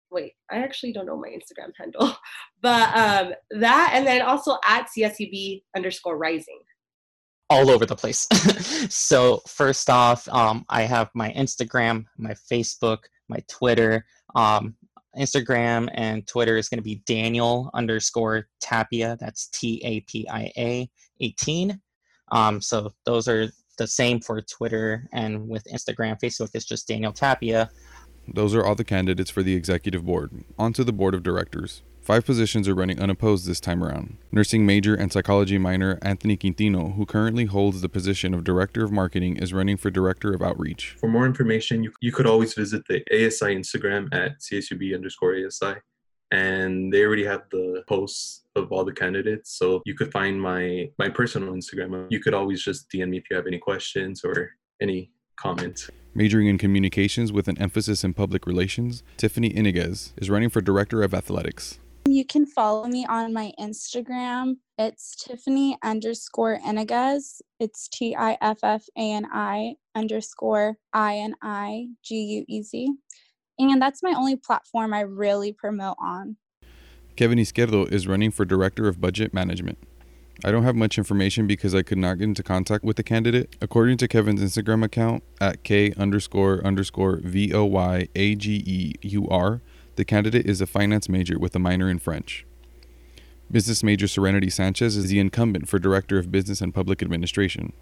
Wait, 0.09 0.33
I 0.49 0.57
actually 0.57 0.93
don't 0.93 1.05
know 1.05 1.17
my 1.17 1.27
Instagram 1.27 1.71
handle, 1.77 2.15
but 2.61 2.97
um, 2.97 3.33
that, 3.51 3.91
and 3.93 4.07
then 4.07 4.21
also 4.21 4.57
at 4.65 4.87
CSUB 4.97 5.61
underscore 5.75 6.17
rising 6.17 6.59
all 7.49 7.69
over 7.69 7.85
the 7.85 7.95
place. 7.95 8.27
so 8.93 9.41
first 9.47 9.89
off, 9.89 10.27
um, 10.29 10.65
I 10.69 10.83
have 10.83 11.09
my 11.13 11.31
Instagram, 11.31 12.05
my 12.17 12.33
Facebook, 12.51 12.99
my 13.29 13.39
Twitter. 13.47 14.05
Um, 14.35 14.75
Instagram 15.17 15.89
and 15.93 16.27
Twitter 16.27 16.57
is 16.57 16.69
going 16.69 16.77
to 16.77 16.83
be 16.83 17.01
Daniel 17.05 17.71
underscore 17.73 18.47
Tapia. 18.61 19.17
That's 19.19 19.47
T 19.47 19.81
A 19.83 20.01
P 20.01 20.27
I 20.29 20.51
A 20.57 20.89
18. 21.19 21.79
Um, 22.31 22.61
so 22.61 22.93
those 23.05 23.27
are 23.27 23.47
the 23.77 23.87
same 23.87 24.19
for 24.19 24.41
Twitter 24.41 25.07
and 25.13 25.47
with 25.47 25.63
Instagram. 25.65 26.19
Facebook 26.19 26.49
is 26.53 26.65
just 26.65 26.87
Daniel 26.87 27.13
Tapia. 27.13 27.69
Those 28.27 28.53
are 28.53 28.65
all 28.65 28.75
the 28.75 28.83
candidates 28.83 29.31
for 29.31 29.41
the 29.41 29.55
executive 29.55 30.05
board. 30.05 30.43
On 30.59 30.73
to 30.73 30.83
the 30.83 30.91
board 30.91 31.13
of 31.13 31.23
directors. 31.23 31.81
Five 32.07 32.25
positions 32.25 32.69
are 32.69 32.73
running 32.73 33.01
unopposed 33.01 33.45
this 33.45 33.59
time 33.59 33.83
around. 33.83 34.15
Nursing 34.31 34.65
major 34.65 34.95
and 34.95 35.11
psychology 35.11 35.57
minor 35.57 35.99
Anthony 36.01 36.37
Quintino, 36.37 36.95
who 36.95 37.05
currently 37.05 37.43
holds 37.43 37.81
the 37.81 37.89
position 37.89 38.33
of 38.33 38.45
Director 38.45 38.85
of 38.85 38.93
Marketing, 38.93 39.35
is 39.35 39.51
running 39.51 39.75
for 39.75 39.91
Director 39.91 40.33
of 40.33 40.41
Outreach. 40.41 40.95
For 41.01 41.09
more 41.09 41.25
information, 41.25 41.83
you, 41.83 41.91
you 41.99 42.13
could 42.13 42.25
always 42.25 42.53
visit 42.53 42.83
the 42.87 43.01
ASI 43.11 43.53
Instagram 43.53 44.07
at 44.13 44.39
CSUB 44.39 44.95
underscore 44.95 45.35
ASI. 45.35 45.81
And 46.31 46.93
they 46.93 47.03
already 47.03 47.25
have 47.25 47.41
the 47.51 47.83
posts 47.89 48.45
of 48.55 48.71
all 48.71 48.85
the 48.85 48.93
candidates. 48.93 49.57
So 49.57 49.81
you 49.83 49.93
could 49.93 50.13
find 50.13 50.41
my 50.41 50.89
my 50.97 51.09
personal 51.09 51.51
Instagram. 51.51 52.07
You 52.09 52.21
could 52.21 52.33
always 52.33 52.63
just 52.63 52.89
DM 52.89 53.09
me 53.09 53.17
if 53.17 53.25
you 53.29 53.35
have 53.35 53.47
any 53.47 53.59
questions 53.59 54.23
or 54.23 54.51
any 54.81 55.11
comments. 55.35 55.89
Majoring 56.13 56.47
in 56.47 56.57
communications 56.57 57.33
with 57.33 57.49
an 57.49 57.57
emphasis 57.61 58.05
in 58.05 58.13
public 58.13 58.47
relations, 58.47 59.03
Tiffany 59.17 59.49
Iniguez 59.49 60.13
is 60.15 60.29
running 60.29 60.49
for 60.49 60.61
Director 60.61 61.03
of 61.03 61.13
Athletics. 61.13 61.79
You 62.09 62.25
can 62.25 62.45
follow 62.45 62.87
me 62.87 63.05
on 63.05 63.33
my 63.33 63.51
Instagram. 63.59 64.55
It's 64.77 65.15
Tiffany 65.15 65.77
underscore 65.83 66.57
Iniguez. 66.59 67.41
It's 67.59 67.89
T 67.89 68.15
I 68.15 68.37
F 68.41 68.59
F 68.63 68.85
A 68.97 69.11
N 69.11 69.27
I 69.31 69.75
underscore 69.93 70.77
I 70.93 71.17
N 71.17 71.35
I 71.41 71.87
G 72.03 72.15
U 72.15 72.45
E 72.47 72.61
Z. 72.63 72.93
And 73.59 73.81
that's 73.81 74.01
my 74.01 74.13
only 74.15 74.37
platform 74.37 74.93
I 74.93 75.01
really 75.01 75.51
promote 75.51 75.97
on. 76.01 76.37
Kevin 77.17 77.39
Izquierdo 77.39 77.91
is 77.91 78.07
running 78.07 78.31
for 78.31 78.45
Director 78.45 78.87
of 78.87 79.01
Budget 79.01 79.33
Management. 79.33 79.77
I 80.45 80.51
don't 80.51 80.63
have 80.63 80.75
much 80.75 80.97
information 80.97 81.47
because 81.47 81.73
I 81.73 81.81
could 81.81 81.97
not 81.97 82.19
get 82.19 82.25
into 82.25 82.43
contact 82.43 82.83
with 82.83 82.95
the 82.95 83.03
candidate. 83.03 83.55
According 83.61 83.97
to 83.97 84.07
Kevin's 84.07 84.41
Instagram 84.41 84.83
account 84.83 85.23
at 85.41 85.63
K 85.63 85.93
underscore 85.97 86.65
underscore 86.65 87.19
V 87.23 87.53
O 87.53 87.65
Y 87.65 88.07
A 88.15 88.35
G 88.35 88.63
E 88.65 88.93
U 89.07 89.27
R, 89.29 89.61
the 89.95 90.05
candidate 90.05 90.45
is 90.45 90.61
a 90.61 90.67
finance 90.67 91.09
major 91.09 91.39
with 91.39 91.55
a 91.55 91.59
minor 91.59 91.89
in 91.89 91.99
French. 91.99 92.45
Business 93.49 93.81
major 93.81 94.07
Serenity 94.07 94.49
Sanchez 94.49 94.97
is 94.97 95.09
the 95.09 95.19
incumbent 95.19 95.67
for 95.67 95.79
Director 95.79 96.19
of 96.19 96.31
Business 96.31 96.61
and 96.61 96.73
Public 96.73 97.01
Administration. 97.01 97.73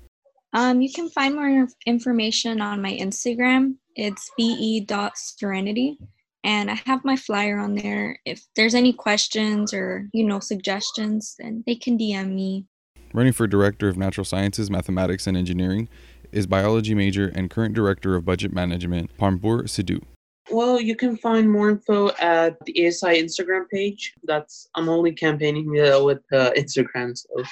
Um, 0.53 0.79
you 0.81 0.91
can 0.93 1.09
find 1.09 1.35
more 1.35 1.67
information 1.85 2.61
on 2.61 2.81
my 2.81 2.93
Instagram. 2.93 3.75
It's 3.95 4.31
be.serenity. 4.37 5.97
And 6.45 6.69
I 6.69 6.75
have 6.85 7.03
my 7.03 7.15
flyer 7.15 7.57
on 7.57 7.73
there. 7.73 8.19
If 8.23 8.45
there's 8.55 8.75
any 8.75 8.93
questions 8.93 9.73
or, 9.73 10.07
you 10.13 10.23
know, 10.23 10.39
suggestions, 10.39 11.35
then 11.39 11.63
they 11.65 11.73
can 11.73 11.97
DM 11.97 12.35
me. 12.35 12.67
Running 13.15 13.33
for 13.33 13.47
Director 13.47 13.87
of 13.87 13.97
Natural 13.97 14.23
Sciences, 14.23 14.69
Mathematics, 14.69 15.25
and 15.25 15.35
Engineering 15.35 15.89
is 16.31 16.45
biology 16.45 16.93
major 16.93 17.31
and 17.33 17.49
current 17.49 17.73
Director 17.73 18.15
of 18.15 18.25
Budget 18.25 18.53
Management, 18.53 19.17
Parmpur 19.17 19.63
Sidhu. 19.63 20.03
Well, 20.51 20.79
you 20.79 20.95
can 20.95 21.17
find 21.17 21.51
more 21.51 21.71
info 21.71 22.09
at 22.19 22.63
the 22.67 22.87
ASI 22.87 23.23
Instagram 23.23 23.67
page. 23.73 24.13
That's 24.25 24.67
I'm 24.75 24.87
only 24.87 25.13
campaigning 25.13 25.67
uh, 25.79 26.03
with 26.03 26.21
uh, 26.31 26.51
Instagram, 26.55 27.17
so 27.17 27.43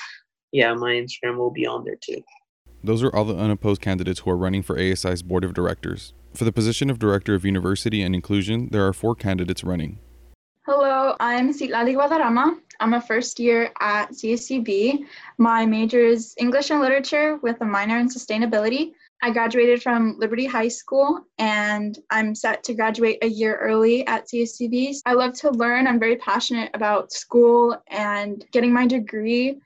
yeah, 0.51 0.71
my 0.75 0.91
Instagram 0.91 1.37
will 1.37 1.49
be 1.49 1.65
on 1.65 1.83
there 1.83 1.97
too. 1.99 2.21
Those 2.83 3.01
are 3.01 3.09
all 3.09 3.25
the 3.25 3.35
unopposed 3.35 3.81
candidates 3.81 4.19
who 4.19 4.29
are 4.29 4.37
running 4.37 4.61
for 4.61 4.77
ASI's 4.77 5.23
board 5.23 5.43
of 5.43 5.55
directors. 5.55 6.13
For 6.35 6.45
the 6.45 6.51
position 6.51 6.89
of 6.89 6.97
Director 6.97 7.35
of 7.35 7.45
University 7.45 8.01
and 8.01 8.15
Inclusion, 8.15 8.69
there 8.71 8.87
are 8.87 8.93
four 8.93 9.13
candidates 9.13 9.63
running. 9.63 9.99
Hello, 10.65 11.15
I'm 11.19 11.53
Citlali 11.53 11.93
Guadarrama. 11.93 12.57
I'm 12.79 12.95
a 12.95 13.01
first 13.01 13.39
year 13.39 13.71
at 13.79 14.11
CSUB. 14.13 15.05
My 15.37 15.65
major 15.67 15.99
is 15.99 16.33
English 16.39 16.71
and 16.71 16.81
Literature 16.81 17.37
with 17.43 17.61
a 17.61 17.65
minor 17.65 17.99
in 17.99 18.09
Sustainability. 18.09 18.93
I 19.21 19.29
graduated 19.29 19.83
from 19.83 20.17
Liberty 20.17 20.45
High 20.45 20.69
School 20.69 21.21
and 21.37 21.99
I'm 22.09 22.33
set 22.33 22.63
to 22.63 22.73
graduate 22.73 23.19
a 23.21 23.27
year 23.27 23.57
early 23.57 24.05
at 24.07 24.27
CSUB. 24.27 24.95
I 25.05 25.13
love 25.13 25.33
to 25.35 25.51
learn. 25.51 25.85
I'm 25.85 25.99
very 25.99 26.15
passionate 26.15 26.71
about 26.73 27.11
school 27.11 27.77
and 27.87 28.43
getting 28.51 28.73
my 28.73 28.87
degree. 28.87 29.59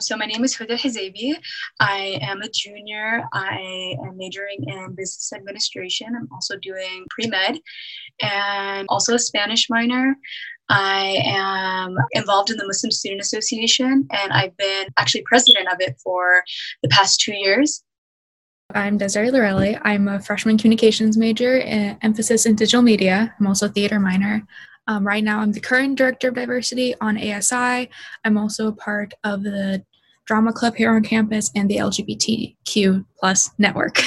So 0.00 0.16
my 0.16 0.24
name 0.24 0.42
is 0.44 0.56
Huda 0.56 0.78
Hizabi. 0.78 1.34
I 1.78 2.18
am 2.22 2.40
a 2.40 2.48
junior. 2.48 3.22
I 3.34 3.96
am 4.02 4.16
majoring 4.16 4.64
in 4.66 4.94
business 4.94 5.30
administration. 5.34 6.08
I'm 6.16 6.28
also 6.32 6.56
doing 6.56 7.04
pre-med 7.10 7.58
and 8.22 8.86
also 8.88 9.14
a 9.14 9.18
Spanish 9.18 9.68
minor. 9.68 10.16
I 10.70 11.20
am 11.26 11.96
involved 12.12 12.50
in 12.50 12.56
the 12.56 12.66
Muslim 12.66 12.90
Student 12.90 13.20
Association 13.20 14.08
and 14.10 14.32
I've 14.32 14.56
been 14.56 14.86
actually 14.96 15.24
president 15.26 15.68
of 15.70 15.76
it 15.80 15.96
for 16.02 16.44
the 16.82 16.88
past 16.88 17.20
two 17.20 17.34
years. 17.34 17.84
I'm 18.74 18.96
Desiree 18.96 19.30
Lorelli. 19.30 19.78
I'm 19.82 20.08
a 20.08 20.20
freshman 20.20 20.56
communications 20.56 21.18
major, 21.18 21.58
emphasis 21.60 22.46
in 22.46 22.54
digital 22.54 22.82
media. 22.82 23.34
I'm 23.38 23.48
also 23.48 23.66
a 23.66 23.70
theater 23.70 24.00
minor. 24.00 24.46
Um, 24.86 25.06
right 25.06 25.22
now, 25.22 25.40
I'm 25.40 25.52
the 25.52 25.60
current 25.60 25.96
director 25.96 26.28
of 26.28 26.34
diversity 26.34 26.94
on 27.00 27.16
ASI. 27.16 27.90
I'm 28.24 28.38
also 28.38 28.72
part 28.72 29.14
of 29.24 29.42
the 29.42 29.84
drama 30.30 30.52
club 30.52 30.76
here 30.76 30.94
on 30.94 31.02
campus 31.02 31.50
and 31.56 31.68
the 31.68 31.78
LGBTQ 31.78 33.04
plus 33.18 33.50
network. 33.58 34.00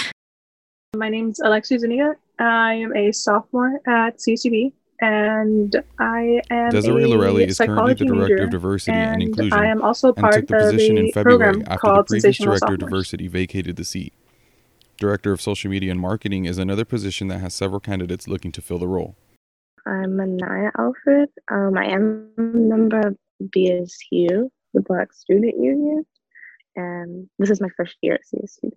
My 0.95 1.09
name 1.09 1.31
is 1.31 1.41
Alexi 1.43 1.77
Zuniga. 1.77 2.15
I 2.39 2.75
am 2.75 2.95
a 2.95 3.11
sophomore 3.11 3.81
at 3.85 4.19
CSUB 4.19 4.71
and 5.01 5.75
I 5.99 6.39
am 6.49 6.69
Desiree 6.69 7.03
Lorelli 7.03 7.45
is 7.45 7.57
currently 7.57 7.95
the 7.95 8.05
director 8.05 8.43
of 8.45 8.51
diversity 8.51 8.93
and, 8.93 9.15
and 9.15 9.21
inclusion. 9.21 9.51
I 9.51 9.65
am 9.65 9.81
also 9.81 10.13
part 10.13 10.35
and 10.35 10.47
took 10.47 10.59
the 10.59 10.63
position 10.71 10.97
in 10.97 11.11
February 11.11 11.61
after 11.67 11.87
the 11.93 12.03
previous 12.07 12.37
director 12.37 12.73
of 12.73 12.79
diversity 12.79 13.27
vacated 13.27 13.75
the 13.75 13.83
seat. 13.83 14.13
Director 14.95 15.33
of 15.33 15.41
Social 15.41 15.69
Media 15.71 15.91
and 15.91 15.99
Marketing 15.99 16.45
is 16.45 16.57
another 16.57 16.85
position 16.85 17.27
that 17.27 17.39
has 17.39 17.53
several 17.53 17.81
candidates 17.81 18.29
looking 18.29 18.53
to 18.53 18.61
fill 18.61 18.79
the 18.79 18.87
role. 18.87 19.17
I'm 19.85 20.17
Anaya 20.21 20.71
Alfred. 20.79 21.27
Um, 21.51 21.77
I 21.77 21.87
am 21.87 22.29
a 22.37 22.41
member 22.41 23.07
of 23.07 23.17
BSU, 23.43 24.49
the 24.73 24.81
Black 24.81 25.11
Student 25.11 25.55
Union, 25.61 26.05
and 26.75 27.29
this 27.39 27.49
is 27.49 27.61
my 27.61 27.69
first 27.77 27.95
year 28.01 28.15
at 28.15 28.21
CSUB. 28.21 28.71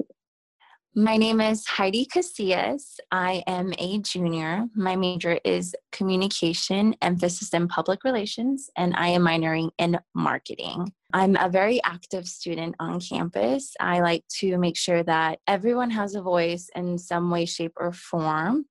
My 0.99 1.19
name 1.19 1.43
is 1.43 1.67
Heidi 1.67 2.07
Casillas. 2.07 2.97
I 3.12 3.45
am 3.47 3.75
a 3.79 3.99
junior. 3.99 4.65
My 4.75 4.97
major 4.97 5.38
is 5.45 5.75
communication, 5.93 6.97
emphasis 7.03 7.53
in 7.53 7.69
public 7.69 8.03
relations, 8.03 8.71
and 8.79 8.95
I 8.97 9.09
am 9.09 9.21
minoring 9.21 9.73
in 9.76 9.99
marketing. 10.15 10.91
I'm 11.12 11.37
a 11.37 11.50
very 11.50 11.83
active 11.85 12.26
student 12.26 12.76
on 12.81 12.99
campus. 12.99 13.75
I 13.79 14.00
like 14.00 14.25
to 14.38 14.57
make 14.57 14.79
sure 14.79 15.03
that 15.03 15.38
everyone 15.47 15.91
has 15.91 16.15
a 16.15 16.23
voice 16.23 16.71
in 16.75 16.97
some 16.97 17.31
way, 17.31 17.45
shape, 17.45 17.75
or 17.76 17.93
form. 17.93 18.65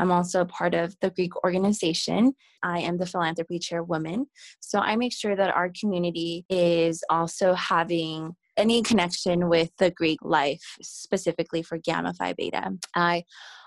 I'm 0.00 0.10
also 0.10 0.40
a 0.40 0.46
part 0.46 0.74
of 0.74 0.96
the 1.00 1.10
Greek 1.10 1.36
organization. 1.44 2.34
I 2.60 2.80
am 2.80 2.98
the 2.98 3.06
philanthropy 3.06 3.60
chairwoman. 3.60 4.26
So 4.58 4.80
I 4.80 4.96
make 4.96 5.12
sure 5.12 5.36
that 5.36 5.54
our 5.54 5.70
community 5.78 6.44
is 6.48 7.04
also 7.08 7.54
having 7.54 8.34
any 8.58 8.82
connection 8.82 9.48
with 9.48 9.70
the 9.78 9.90
Greek 9.90 10.18
life, 10.22 10.76
specifically 10.82 11.62
for 11.62 11.78
Gamma 11.78 12.12
Phi 12.12 12.34
Beta. 12.34 12.72
I 12.94 13.24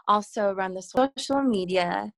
also 0.08 0.54
run 0.54 0.74
the 0.74 0.82
social 0.82 1.42
media 1.42 2.12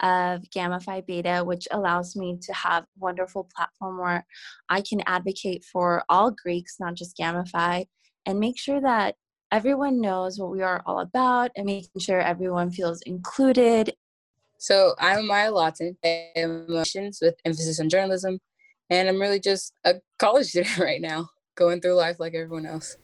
of 0.00 0.48
Gamma 0.50 0.80
Phi 0.80 1.00
Beta, 1.00 1.42
which 1.44 1.66
allows 1.72 2.14
me 2.14 2.38
to 2.42 2.52
have 2.54 2.86
wonderful 2.96 3.48
platform 3.54 3.98
where 3.98 4.24
I 4.68 4.82
can 4.82 5.02
advocate 5.06 5.64
for 5.64 6.04
all 6.08 6.30
Greeks, 6.30 6.76
not 6.78 6.94
just 6.94 7.16
Gamma 7.16 7.44
Phi, 7.44 7.86
and 8.24 8.38
make 8.38 8.58
sure 8.58 8.80
that 8.80 9.16
everyone 9.50 10.00
knows 10.00 10.38
what 10.38 10.50
we 10.50 10.62
are 10.62 10.82
all 10.86 11.00
about 11.00 11.50
and 11.56 11.66
making 11.66 12.00
sure 12.00 12.20
everyone 12.20 12.70
feels 12.70 13.02
included. 13.02 13.94
So 14.58 14.94
I'm 15.00 15.26
Maya 15.26 15.50
Lawton. 15.50 15.96
Emotions 16.36 17.18
with 17.20 17.34
emphasis 17.44 17.80
on 17.80 17.88
journalism, 17.88 18.38
and 18.90 19.08
I'm 19.08 19.20
really 19.20 19.40
just 19.40 19.72
a 19.84 19.96
college 20.18 20.46
student 20.50 20.78
right 20.78 21.00
now 21.00 21.30
going 21.56 21.80
through 21.80 21.94
life 21.94 22.20
like 22.20 22.34
everyone 22.34 22.66
else. 22.66 22.96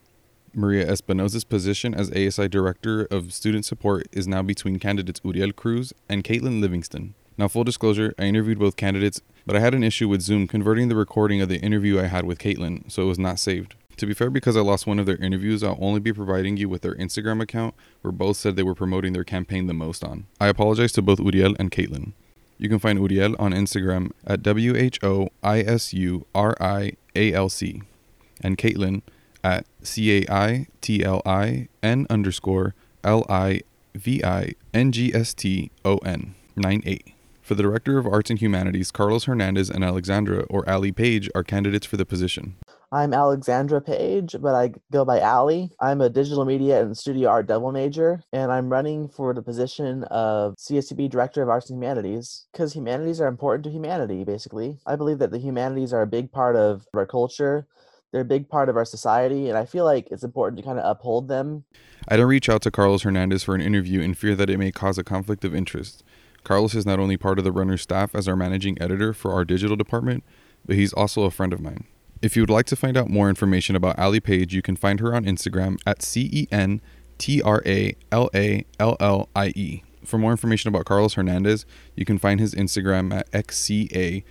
Maria 0.55 0.85
Espinoza's 0.85 1.43
position 1.43 1.95
as 1.95 2.11
ASI 2.11 2.47
Director 2.47 3.05
of 3.09 3.33
Student 3.33 3.65
Support 3.65 4.07
is 4.11 4.27
now 4.27 4.43
between 4.43 4.77
candidates 4.77 5.19
Uriel 5.23 5.51
Cruz 5.51 5.93
and 6.07 6.23
Caitlin 6.23 6.61
Livingston. 6.61 7.15
Now, 7.39 7.47
full 7.47 7.63
disclosure, 7.63 8.13
I 8.19 8.25
interviewed 8.25 8.59
both 8.59 8.75
candidates, 8.75 9.19
but 9.47 9.55
I 9.55 9.59
had 9.59 9.73
an 9.73 9.83
issue 9.83 10.07
with 10.07 10.21
Zoom 10.21 10.47
converting 10.47 10.87
the 10.87 10.95
recording 10.95 11.41
of 11.41 11.49
the 11.49 11.57
interview 11.57 11.99
I 11.99 12.05
had 12.05 12.25
with 12.25 12.37
Caitlin, 12.37 12.91
so 12.91 13.01
it 13.01 13.07
was 13.07 13.17
not 13.17 13.39
saved. 13.39 13.73
To 13.97 14.05
be 14.05 14.13
fair, 14.13 14.29
because 14.29 14.55
I 14.55 14.61
lost 14.61 14.85
one 14.85 14.99
of 14.99 15.07
their 15.07 15.17
interviews, 15.17 15.63
I'll 15.63 15.77
only 15.81 15.99
be 15.99 16.13
providing 16.13 16.57
you 16.57 16.69
with 16.69 16.83
their 16.83 16.95
Instagram 16.95 17.41
account, 17.41 17.73
where 18.01 18.11
both 18.11 18.37
said 18.37 18.55
they 18.55 18.63
were 18.63 18.75
promoting 18.75 19.13
their 19.13 19.23
campaign 19.23 19.65
the 19.65 19.73
most 19.73 20.03
on. 20.03 20.27
I 20.39 20.47
apologize 20.47 20.91
to 20.93 21.01
both 21.01 21.19
Uriel 21.19 21.55
and 21.57 21.71
Caitlin. 21.71 22.13
You 22.59 22.69
can 22.69 22.79
find 22.79 22.99
Uriel 22.99 23.35
on 23.39 23.53
Instagram 23.53 24.11
at 24.27 24.43
W 24.43 24.75
H 24.75 24.99
O 25.03 25.29
I 25.41 25.61
S 25.61 25.93
U 25.93 26.27
R 26.35 26.55
I 26.61 26.93
A 27.15 27.33
L 27.33 27.49
C 27.49 27.81
and 28.43 28.57
Caitlin 28.57 29.01
at 29.43 29.65
C 29.81 30.19
A 30.19 30.31
I 30.31 30.67
T 30.81 31.03
L 31.03 31.21
I 31.25 31.69
N 31.81 32.05
underscore 32.09 32.75
L 33.03 33.25
I 33.29 33.61
V 33.95 34.23
I 34.23 34.53
N 34.73 34.91
G 34.91 35.13
S 35.13 35.33
T 35.33 35.71
O 35.83 35.97
N 35.97 36.35
98. 36.55 37.13
For 37.41 37.55
the 37.55 37.63
Director 37.63 37.97
of 37.97 38.07
Arts 38.07 38.29
and 38.29 38.39
Humanities, 38.39 38.89
Carlos 38.89 39.25
Hernandez 39.25 39.69
and 39.69 39.83
Alexandra 39.83 40.43
or 40.49 40.67
Ali 40.69 40.93
Page 40.93 41.29
are 41.35 41.43
candidates 41.43 41.85
for 41.85 41.97
the 41.97 42.05
position. 42.05 42.55
I'm 42.89 43.11
Alexandra 43.11 43.81
Page, 43.81 44.35
but 44.39 44.55
I 44.55 44.71
go 44.91 45.03
by 45.03 45.19
Ali. 45.19 45.71
I'm 45.79 45.99
a 45.99 46.09
digital 46.09 46.45
media 46.45 46.81
and 46.81 46.95
studio 46.95 47.27
art 47.27 47.47
double 47.47 47.71
major, 47.71 48.21
and 48.31 48.51
I'm 48.51 48.69
running 48.69 49.09
for 49.09 49.33
the 49.33 49.41
position 49.41 50.03
of 50.05 50.55
CSUB 50.55 51.09
Director 51.09 51.41
of 51.41 51.49
Arts 51.49 51.69
and 51.69 51.77
Humanities 51.83 52.45
because 52.51 52.73
humanities 52.73 53.19
are 53.19 53.27
important 53.27 53.63
to 53.65 53.71
humanity, 53.71 54.23
basically. 54.23 54.77
I 54.85 54.95
believe 54.95 55.17
that 55.19 55.31
the 55.31 55.39
humanities 55.39 55.91
are 55.91 56.03
a 56.03 56.07
big 56.07 56.31
part 56.31 56.55
of 56.55 56.87
our 56.93 57.07
culture, 57.07 57.67
they're 58.13 58.21
a 58.21 58.25
big 58.25 58.47
part 58.47 58.69
of 58.69 58.77
our 58.77 58.85
society, 58.85 59.49
and 59.49 59.57
I 59.57 59.65
feel 59.65 59.85
like 59.85 60.07
it's 60.11 60.23
important 60.23 60.57
to 60.59 60.63
kind 60.63 60.77
of 60.77 60.85
uphold 60.85 61.27
them. 61.27 61.65
I 62.07 62.15
don't 62.15 62.27
reach 62.27 62.47
out 62.47 62.61
to 62.61 62.69
Carlos 62.71 63.01
Hernandez 63.01 63.43
for 63.43 63.55
an 63.55 63.61
interview 63.61 64.01
in 64.01 64.13
fear 64.13 64.35
that 64.35 64.51
it 64.51 64.59
may 64.59 64.71
cause 64.71 64.99
a 64.99 65.03
conflict 65.03 65.43
of 65.43 65.55
interest. 65.55 66.03
Carlos 66.43 66.75
is 66.75 66.85
not 66.85 66.99
only 66.99 67.17
part 67.17 67.39
of 67.39 67.43
the 67.43 67.51
runner's 67.51 67.81
staff 67.81 68.13
as 68.13 68.27
our 68.27 68.35
managing 68.35 68.79
editor 68.79 69.13
for 69.13 69.33
our 69.33 69.43
digital 69.43 69.75
department, 69.75 70.23
but 70.63 70.75
he's 70.75 70.93
also 70.93 71.23
a 71.23 71.31
friend 71.31 71.53
of 71.53 71.59
mine. 71.59 71.85
If 72.21 72.35
you 72.35 72.43
would 72.43 72.51
like 72.51 72.67
to 72.67 72.75
find 72.75 72.95
out 72.95 73.09
more 73.09 73.29
information 73.29 73.75
about 73.75 73.97
Ali 73.97 74.19
Page, 74.19 74.53
you 74.53 74.61
can 74.61 74.75
find 74.75 74.99
her 74.99 75.15
on 75.15 75.25
Instagram 75.25 75.79
at 75.85 76.03
C 76.03 76.29
E 76.31 76.47
N 76.51 76.81
T 77.17 77.41
R 77.41 77.63
A 77.65 77.95
L 78.11 78.29
A 78.35 78.63
L 78.79 78.95
L 78.99 79.27
I 79.35 79.47
E. 79.55 79.81
For 80.05 80.19
more 80.19 80.31
information 80.31 80.67
about 80.67 80.85
Carlos 80.85 81.15
Hernandez, 81.15 81.65
you 81.95 82.05
can 82.05 82.19
find 82.19 82.39
his 82.39 82.53
Instagram 82.53 83.11
at 83.11 83.31
xcarlos.h. 83.31 84.25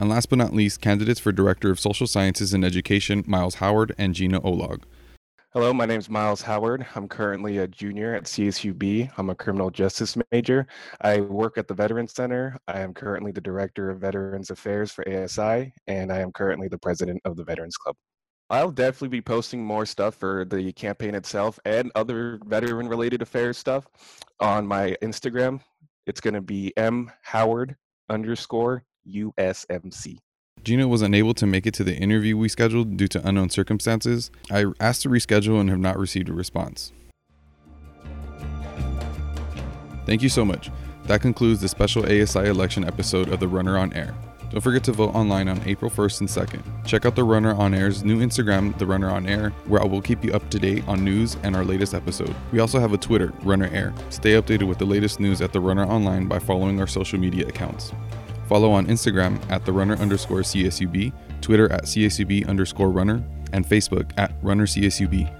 And 0.00 0.08
last 0.08 0.30
but 0.30 0.38
not 0.38 0.54
least, 0.54 0.80
candidates 0.80 1.20
for 1.20 1.30
Director 1.30 1.70
of 1.70 1.78
Social 1.78 2.06
Sciences 2.06 2.54
and 2.54 2.64
Education, 2.64 3.22
Miles 3.26 3.56
Howard 3.56 3.94
and 3.98 4.14
Gina 4.14 4.40
Olag. 4.40 4.84
Hello, 5.52 5.74
my 5.74 5.84
name 5.84 5.98
is 5.98 6.08
Miles 6.08 6.40
Howard. 6.40 6.86
I'm 6.94 7.06
currently 7.06 7.58
a 7.58 7.68
junior 7.68 8.14
at 8.14 8.24
CSUB. 8.24 9.10
I'm 9.18 9.28
a 9.28 9.34
criminal 9.34 9.68
justice 9.68 10.16
major. 10.32 10.66
I 11.02 11.20
work 11.20 11.58
at 11.58 11.68
the 11.68 11.74
Veterans 11.74 12.14
Center. 12.14 12.56
I 12.66 12.80
am 12.80 12.94
currently 12.94 13.30
the 13.30 13.42
director 13.42 13.90
of 13.90 14.00
Veterans 14.00 14.48
Affairs 14.48 14.90
for 14.90 15.06
ASI, 15.06 15.70
and 15.86 16.10
I 16.10 16.20
am 16.20 16.32
currently 16.32 16.68
the 16.68 16.78
president 16.78 17.20
of 17.26 17.36
the 17.36 17.44
Veterans 17.44 17.76
Club. 17.76 17.94
I'll 18.48 18.70
definitely 18.70 19.08
be 19.08 19.20
posting 19.20 19.62
more 19.62 19.84
stuff 19.84 20.14
for 20.14 20.46
the 20.46 20.72
campaign 20.72 21.14
itself 21.14 21.60
and 21.66 21.92
other 21.94 22.40
veteran 22.46 22.88
related 22.88 23.20
affairs 23.20 23.58
stuff 23.58 23.86
on 24.40 24.66
my 24.66 24.96
Instagram. 25.02 25.60
It's 26.06 26.22
going 26.22 26.32
to 26.32 26.40
be 26.40 26.72
M 26.78 27.12
Howard 27.20 27.76
underscore 28.08 28.82
USMC. 29.08 30.18
Gina 30.62 30.86
was 30.86 31.00
unable 31.00 31.32
to 31.34 31.46
make 31.46 31.66
it 31.66 31.74
to 31.74 31.84
the 31.84 31.96
interview 31.96 32.36
we 32.36 32.48
scheduled 32.48 32.96
due 32.96 33.08
to 33.08 33.26
unknown 33.26 33.48
circumstances. 33.48 34.30
I 34.50 34.66
asked 34.78 35.02
to 35.02 35.08
reschedule 35.08 35.60
and 35.60 35.70
have 35.70 35.78
not 35.78 35.98
received 35.98 36.28
a 36.28 36.32
response. 36.32 36.92
Thank 40.04 40.22
you 40.22 40.28
so 40.28 40.44
much. 40.44 40.70
That 41.04 41.22
concludes 41.22 41.60
the 41.60 41.68
special 41.68 42.04
ASI 42.04 42.40
election 42.40 42.84
episode 42.84 43.28
of 43.28 43.40
The 43.40 43.48
Runner 43.48 43.78
on 43.78 43.92
Air. 43.94 44.14
Don't 44.50 44.60
forget 44.60 44.82
to 44.84 44.92
vote 44.92 45.14
online 45.14 45.48
on 45.48 45.62
April 45.64 45.90
1st 45.90 46.20
and 46.20 46.28
2nd. 46.28 46.84
Check 46.84 47.06
out 47.06 47.14
The 47.14 47.22
Runner 47.22 47.54
on 47.54 47.72
Air's 47.72 48.02
new 48.02 48.18
Instagram, 48.18 48.76
The 48.78 48.86
Runner 48.86 49.08
on 49.08 49.26
Air, 49.26 49.50
where 49.66 49.80
I 49.80 49.86
will 49.86 50.02
keep 50.02 50.24
you 50.24 50.32
up 50.32 50.50
to 50.50 50.58
date 50.58 50.82
on 50.88 51.04
news 51.04 51.36
and 51.44 51.54
our 51.54 51.64
latest 51.64 51.94
episode. 51.94 52.34
We 52.52 52.58
also 52.58 52.80
have 52.80 52.92
a 52.92 52.98
Twitter, 52.98 53.32
Runner 53.42 53.68
Air. 53.72 53.94
Stay 54.10 54.32
updated 54.32 54.66
with 54.66 54.78
the 54.78 54.84
latest 54.84 55.20
news 55.20 55.40
at 55.40 55.52
The 55.52 55.60
Runner 55.60 55.84
Online 55.84 56.26
by 56.26 56.40
following 56.40 56.80
our 56.80 56.88
social 56.88 57.18
media 57.18 57.46
accounts. 57.46 57.92
Follow 58.50 58.72
on 58.72 58.88
Instagram 58.88 59.38
at 59.48 59.64
the 59.64 59.70
runner 59.70 59.94
underscore 59.98 60.40
CSUB, 60.40 61.12
Twitter 61.40 61.70
at 61.70 61.84
CSUB 61.84 62.48
underscore 62.48 62.90
runner, 62.90 63.22
and 63.52 63.64
Facebook 63.64 64.10
at 64.16 64.32
runner 64.42 64.66
CSUB. 64.66 65.39